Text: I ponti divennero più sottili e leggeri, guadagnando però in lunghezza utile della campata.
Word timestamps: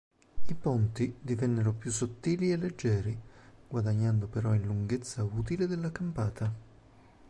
I 0.47 0.55
ponti 0.55 1.15
divennero 1.21 1.73
più 1.73 1.91
sottili 1.91 2.51
e 2.51 2.55
leggeri, 2.57 3.15
guadagnando 3.67 4.25
però 4.25 4.55
in 4.55 4.65
lunghezza 4.65 5.21
utile 5.23 5.67
della 5.67 5.91
campata. 5.91 6.51